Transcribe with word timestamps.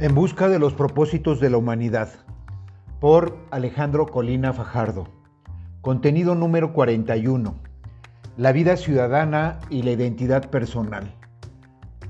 En 0.00 0.12
busca 0.12 0.48
de 0.48 0.58
los 0.58 0.74
propósitos 0.74 1.38
de 1.38 1.50
la 1.50 1.56
humanidad, 1.56 2.08
por 2.98 3.38
Alejandro 3.52 4.06
Colina 4.06 4.52
Fajardo. 4.52 5.06
Contenido 5.82 6.34
número 6.34 6.72
41. 6.72 7.54
La 8.36 8.50
vida 8.50 8.76
ciudadana 8.76 9.60
y 9.70 9.82
la 9.82 9.92
identidad 9.92 10.50
personal. 10.50 11.14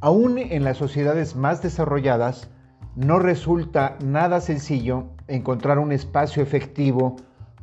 Aún 0.00 0.38
en 0.38 0.64
las 0.64 0.78
sociedades 0.78 1.36
más 1.36 1.60
desarrolladas, 1.60 2.48
no 2.94 3.18
resulta 3.18 3.98
nada 4.02 4.40
sencillo 4.40 5.08
encontrar 5.28 5.78
un 5.78 5.92
espacio 5.92 6.42
efectivo 6.42 7.16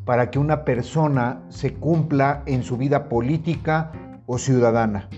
para 0.06 0.30
que 0.30 0.38
una 0.38 0.64
persona 0.64 1.42
se 1.50 1.74
cumpla 1.74 2.44
en 2.46 2.62
su 2.62 2.78
vida 2.78 3.10
política 3.10 3.92
o 4.28 4.38
ciudadana. 4.38 5.10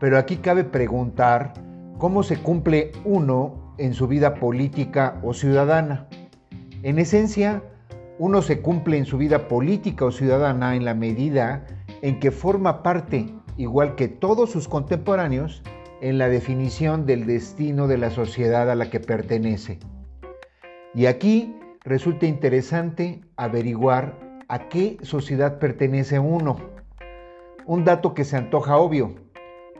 Pero 0.00 0.18
aquí 0.18 0.38
cabe 0.38 0.64
preguntar 0.64 1.52
cómo 1.98 2.24
se 2.24 2.38
cumple 2.42 2.90
uno 3.04 3.67
en 3.78 3.94
su 3.94 4.06
vida 4.06 4.34
política 4.34 5.18
o 5.22 5.32
ciudadana. 5.32 6.06
En 6.82 6.98
esencia, 6.98 7.62
uno 8.18 8.42
se 8.42 8.60
cumple 8.60 8.98
en 8.98 9.06
su 9.06 9.16
vida 9.16 9.48
política 9.48 10.04
o 10.04 10.10
ciudadana 10.10 10.76
en 10.76 10.84
la 10.84 10.94
medida 10.94 11.66
en 12.02 12.20
que 12.20 12.30
forma 12.30 12.82
parte, 12.82 13.26
igual 13.56 13.94
que 13.94 14.08
todos 14.08 14.50
sus 14.50 14.68
contemporáneos, 14.68 15.62
en 16.00 16.18
la 16.18 16.28
definición 16.28 17.06
del 17.06 17.26
destino 17.26 17.88
de 17.88 17.98
la 17.98 18.10
sociedad 18.10 18.70
a 18.70 18.74
la 18.74 18.90
que 18.90 19.00
pertenece. 19.00 19.78
Y 20.94 21.06
aquí 21.06 21.56
resulta 21.84 22.26
interesante 22.26 23.20
averiguar 23.36 24.18
a 24.48 24.68
qué 24.68 24.98
sociedad 25.02 25.58
pertenece 25.58 26.18
uno. 26.18 26.56
Un 27.66 27.84
dato 27.84 28.14
que 28.14 28.24
se 28.24 28.36
antoja 28.36 28.76
obvio, 28.76 29.14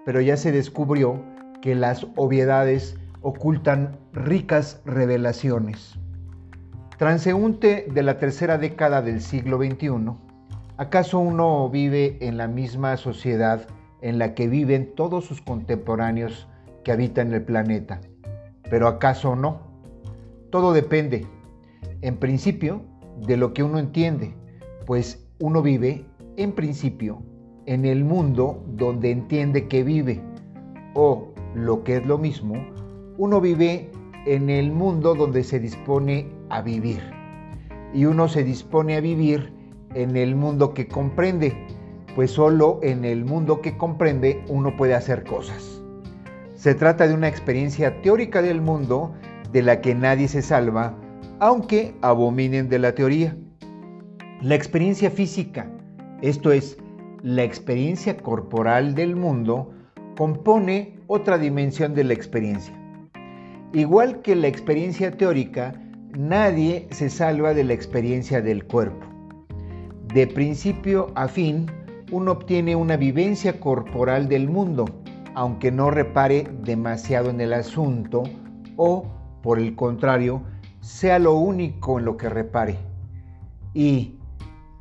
pero 0.04 0.20
ya 0.20 0.36
se 0.36 0.52
descubrió 0.52 1.22
que 1.62 1.74
las 1.74 2.06
obviedades 2.16 2.98
ocultan 3.22 3.98
ricas 4.12 4.80
revelaciones. 4.84 5.98
Transeúnte 6.98 7.86
de 7.92 8.02
la 8.02 8.18
tercera 8.18 8.58
década 8.58 9.02
del 9.02 9.20
siglo 9.20 9.58
XXI, 9.58 10.12
¿acaso 10.76 11.18
uno 11.18 11.68
vive 11.70 12.18
en 12.20 12.36
la 12.36 12.48
misma 12.48 12.96
sociedad 12.96 13.66
en 14.02 14.18
la 14.18 14.34
que 14.34 14.48
viven 14.48 14.94
todos 14.94 15.24
sus 15.24 15.40
contemporáneos 15.40 16.48
que 16.84 16.92
habitan 16.92 17.32
el 17.32 17.42
planeta? 17.42 18.00
Pero 18.70 18.88
¿acaso 18.88 19.36
no? 19.36 19.60
Todo 20.50 20.72
depende, 20.72 21.26
en 22.02 22.16
principio, 22.16 22.82
de 23.26 23.36
lo 23.36 23.52
que 23.52 23.62
uno 23.62 23.78
entiende, 23.78 24.34
pues 24.86 25.26
uno 25.40 25.62
vive, 25.62 26.04
en 26.36 26.52
principio, 26.52 27.22
en 27.66 27.84
el 27.84 28.04
mundo 28.04 28.64
donde 28.66 29.10
entiende 29.10 29.68
que 29.68 29.82
vive, 29.84 30.22
o, 30.94 31.28
lo 31.54 31.84
que 31.84 31.96
es 31.98 32.06
lo 32.06 32.18
mismo, 32.18 32.54
uno 33.18 33.40
vive 33.40 33.90
en 34.26 34.48
el 34.48 34.70
mundo 34.70 35.16
donde 35.16 35.42
se 35.42 35.58
dispone 35.58 36.30
a 36.50 36.62
vivir. 36.62 37.02
Y 37.92 38.04
uno 38.04 38.28
se 38.28 38.44
dispone 38.44 38.96
a 38.96 39.00
vivir 39.00 39.52
en 39.94 40.16
el 40.16 40.36
mundo 40.36 40.72
que 40.72 40.86
comprende, 40.86 41.52
pues 42.14 42.30
solo 42.30 42.78
en 42.82 43.04
el 43.04 43.24
mundo 43.24 43.60
que 43.60 43.76
comprende 43.76 44.44
uno 44.48 44.76
puede 44.76 44.94
hacer 44.94 45.24
cosas. 45.24 45.82
Se 46.54 46.76
trata 46.76 47.08
de 47.08 47.14
una 47.14 47.26
experiencia 47.26 48.00
teórica 48.02 48.40
del 48.40 48.60
mundo 48.60 49.12
de 49.52 49.62
la 49.62 49.80
que 49.80 49.96
nadie 49.96 50.28
se 50.28 50.42
salva, 50.42 50.94
aunque 51.40 51.96
abominen 52.02 52.68
de 52.68 52.78
la 52.78 52.94
teoría. 52.94 53.36
La 54.42 54.54
experiencia 54.54 55.10
física, 55.10 55.68
esto 56.22 56.52
es, 56.52 56.78
la 57.22 57.42
experiencia 57.42 58.16
corporal 58.16 58.94
del 58.94 59.16
mundo, 59.16 59.72
compone 60.16 61.00
otra 61.08 61.36
dimensión 61.36 61.94
de 61.94 62.04
la 62.04 62.12
experiencia. 62.12 62.78
Igual 63.74 64.22
que 64.22 64.34
la 64.34 64.48
experiencia 64.48 65.10
teórica, 65.10 65.74
nadie 66.16 66.88
se 66.90 67.10
salva 67.10 67.52
de 67.52 67.64
la 67.64 67.74
experiencia 67.74 68.40
del 68.40 68.64
cuerpo. 68.64 69.06
De 70.14 70.26
principio 70.26 71.12
a 71.14 71.28
fin, 71.28 71.66
uno 72.10 72.32
obtiene 72.32 72.74
una 72.74 72.96
vivencia 72.96 73.60
corporal 73.60 74.26
del 74.26 74.48
mundo, 74.48 74.86
aunque 75.34 75.70
no 75.70 75.90
repare 75.90 76.48
demasiado 76.62 77.28
en 77.28 77.42
el 77.42 77.52
asunto 77.52 78.22
o, 78.76 79.04
por 79.42 79.58
el 79.58 79.76
contrario, 79.76 80.42
sea 80.80 81.18
lo 81.18 81.34
único 81.34 81.98
en 81.98 82.06
lo 82.06 82.16
que 82.16 82.30
repare. 82.30 82.78
Y, 83.74 84.14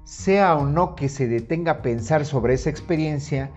sea 0.06 0.56
o 0.56 0.66
no 0.66 0.96
que 0.96 1.10
se 1.10 1.28
detenga 1.28 1.74
a 1.74 1.82
pensar 1.82 2.26
sobre 2.26 2.54
esa 2.54 2.70
experiencia, 2.70 3.52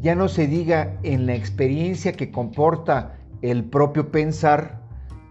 ya 0.00 0.14
no 0.14 0.28
se 0.28 0.46
diga 0.46 0.96
en 1.02 1.26
la 1.26 1.34
experiencia 1.34 2.12
que 2.12 2.30
comporta 2.30 3.16
el 3.50 3.62
propio 3.64 4.10
pensar, 4.10 4.80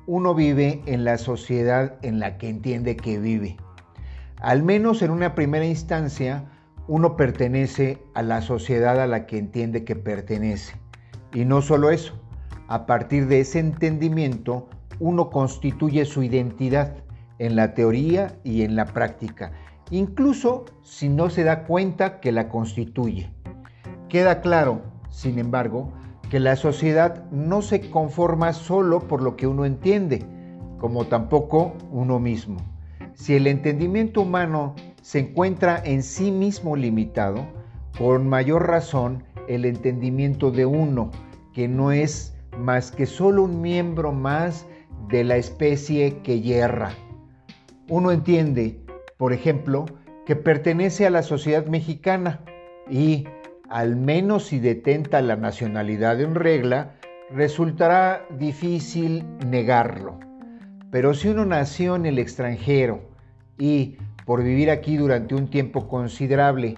uno 0.07 0.33
vive 0.33 0.81
en 0.85 1.03
la 1.03 1.17
sociedad 1.17 1.95
en 2.01 2.19
la 2.19 2.37
que 2.37 2.47
entiende 2.47 2.95
que 2.95 3.19
vive. 3.19 3.57
Al 4.37 4.63
menos 4.63 5.01
en 5.01 5.11
una 5.11 5.35
primera 5.35 5.65
instancia, 5.65 6.45
uno 6.87 7.17
pertenece 7.17 7.97
a 8.13 8.21
la 8.21 8.41
sociedad 8.41 9.01
a 9.01 9.07
la 9.07 9.25
que 9.25 9.37
entiende 9.37 9.83
que 9.83 9.97
pertenece. 9.97 10.77
Y 11.33 11.43
no 11.43 11.61
solo 11.61 11.89
eso, 11.89 12.13
a 12.69 12.85
partir 12.85 13.27
de 13.27 13.41
ese 13.41 13.59
entendimiento, 13.59 14.69
uno 15.01 15.29
constituye 15.29 16.05
su 16.05 16.23
identidad 16.23 16.95
en 17.39 17.57
la 17.57 17.73
teoría 17.73 18.37
y 18.45 18.61
en 18.61 18.77
la 18.77 18.85
práctica, 18.85 19.51
incluso 19.91 20.63
si 20.83 21.09
no 21.09 21.29
se 21.29 21.43
da 21.43 21.65
cuenta 21.65 22.21
que 22.21 22.31
la 22.31 22.47
constituye. 22.47 23.29
Queda 24.07 24.39
claro, 24.39 24.83
sin 25.09 25.37
embargo, 25.37 25.91
que 26.29 26.39
la 26.39 26.55
sociedad 26.55 27.29
no 27.31 27.61
se 27.61 27.89
conforma 27.89 28.53
solo 28.53 28.99
por 28.99 29.21
lo 29.21 29.35
que 29.35 29.47
uno 29.47 29.65
entiende, 29.65 30.25
como 30.79 31.05
tampoco 31.05 31.73
uno 31.91 32.19
mismo. 32.19 32.57
Si 33.13 33.35
el 33.35 33.47
entendimiento 33.47 34.21
humano 34.21 34.75
se 35.01 35.19
encuentra 35.19 35.81
en 35.83 36.03
sí 36.03 36.31
mismo 36.31 36.75
limitado, 36.75 37.45
con 37.97 38.27
mayor 38.27 38.67
razón 38.67 39.23
el 39.47 39.65
entendimiento 39.65 40.51
de 40.51 40.65
uno, 40.65 41.11
que 41.53 41.67
no 41.67 41.91
es 41.91 42.35
más 42.57 42.91
que 42.91 43.05
solo 43.05 43.43
un 43.43 43.61
miembro 43.61 44.11
más 44.11 44.65
de 45.09 45.23
la 45.23 45.37
especie 45.37 46.17
que 46.23 46.41
yerra. 46.41 46.91
Uno 47.87 48.11
entiende, 48.11 48.79
por 49.17 49.31
ejemplo, 49.33 49.85
que 50.25 50.35
pertenece 50.35 51.05
a 51.05 51.11
la 51.11 51.21
sociedad 51.21 51.65
mexicana 51.67 52.41
y, 52.89 53.25
al 53.69 53.95
menos 53.95 54.47
si 54.47 54.59
detenta 54.59 55.21
la 55.21 55.35
nacionalidad 55.35 56.21
en 56.21 56.35
regla, 56.35 56.95
resultará 57.31 58.25
difícil 58.37 59.25
negarlo. 59.47 60.19
Pero 60.91 61.13
si 61.13 61.29
uno 61.29 61.45
nació 61.45 61.95
en 61.95 62.05
el 62.05 62.19
extranjero 62.19 63.09
y, 63.57 63.97
por 64.25 64.43
vivir 64.43 64.69
aquí 64.69 64.97
durante 64.97 65.35
un 65.35 65.49
tiempo 65.49 65.87
considerable, 65.87 66.77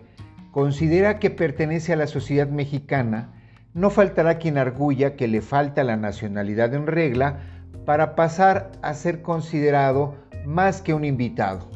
considera 0.52 1.20
que 1.20 1.30
pertenece 1.30 1.94
a 1.94 1.98
la 1.98 2.08
sociedad 2.08 2.48
mexicana, 2.48 3.34
no 3.74 3.90
faltará 3.90 4.40
quien 4.40 4.58
arguya 4.58 5.16
que 5.16 5.28
le 5.28 5.42
falta 5.42 5.84
la 5.84 5.98
nacionalidad 5.98 6.74
en 6.74 6.88
regla 6.88 7.42
para 7.86 8.16
pasar 8.16 8.72
a 8.82 8.94
ser 8.94 9.22
considerado 9.22 10.16
más 10.46 10.82
que 10.82 10.94
un 10.94 11.06
invitado. 11.06 11.70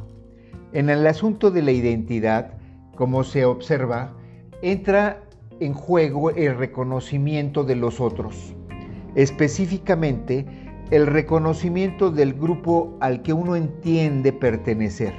En 0.73 0.89
el 0.89 1.05
asunto 1.05 1.51
de 1.51 1.61
la 1.61 1.71
identidad, 1.71 2.53
como 2.95 3.23
se 3.23 3.45
observa, 3.45 4.13
entra 4.61 5.21
en 5.59 5.73
juego 5.73 6.31
el 6.31 6.57
reconocimiento 6.57 7.63
de 7.63 7.75
los 7.75 7.99
otros, 7.99 8.55
específicamente 9.15 10.45
el 10.91 11.07
reconocimiento 11.07 12.11
del 12.11 12.33
grupo 12.33 12.97
al 12.99 13.21
que 13.21 13.33
uno 13.33 13.55
entiende 13.55 14.33
pertenecer. 14.33 15.13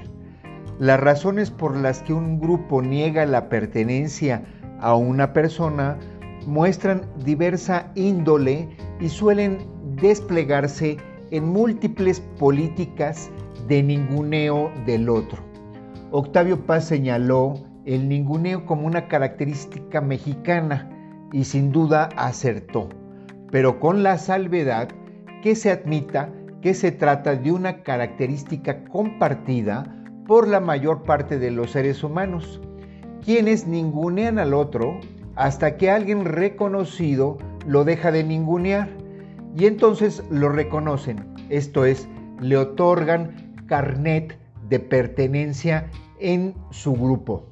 Las 0.78 1.00
razones 1.00 1.50
por 1.50 1.76
las 1.76 2.02
que 2.02 2.12
un 2.12 2.41
grupo 2.41 2.82
niega 2.82 3.25
la 3.25 3.48
pertenencia 3.48 4.44
a 4.81 4.94
una 4.97 5.32
persona 5.32 5.98
muestran 6.47 7.02
diversa 7.25 7.90
índole 7.94 8.69
y 9.00 9.08
suelen 9.08 9.58
desplegarse 10.00 10.96
en 11.31 11.49
múltiples 11.49 12.20
políticas 12.38 13.31
de 13.69 13.82
ninguneo 13.82 14.70
del 14.84 15.08
otro. 15.08 15.38
Octavio 16.11 16.67
Paz 16.67 16.87
señaló 16.87 17.55
el 17.84 18.08
ninguneo 18.08 18.64
como 18.67 18.87
una 18.87 19.08
característica 19.08 20.00
mexicana 20.00 20.90
y 21.32 21.44
sin 21.44 21.73
duda 21.73 22.08
acertó, 22.17 22.88
pero 23.50 23.81
con 23.81 24.02
la 24.02 24.19
salvedad 24.19 24.88
que 25.43 25.55
se 25.55 25.70
admita 25.70 26.32
que 26.61 26.75
se 26.75 26.93
trata 26.93 27.34
de 27.34 27.50
una 27.50 27.82
característica 27.82 28.84
compartida 28.84 29.84
por 30.26 30.46
la 30.46 30.61
mayor 30.61 31.02
parte 31.02 31.38
de 31.38 31.50
los 31.50 31.73
seres 31.73 32.05
humanos, 32.05 32.61
quienes 33.25 33.67
ningunean 33.67 34.38
al 34.38 34.55
otro 34.55 35.00
hasta 35.34 35.76
que 35.76 35.90
alguien 35.90 36.25
reconocido 36.25 37.38
lo 37.67 37.84
deja 37.84 38.12
de 38.12 38.23
ningunear 38.23 38.88
y 39.56 39.67
entonces 39.67 40.23
lo 40.31 40.49
reconocen, 40.49 41.34
esto 41.49 41.84
es, 41.84 42.08
le 42.40 42.56
otorgan 42.56 43.55
carnet 43.67 44.38
de 44.69 44.79
pertenencia 44.79 45.90
en 46.19 46.55
su 46.70 46.94
grupo. 46.94 47.51